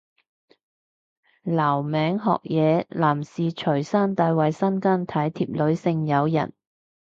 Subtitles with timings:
[1.43, 5.13] 留名學嘢，男士隨身帶衛生巾體
[5.45, 6.53] 貼女性友人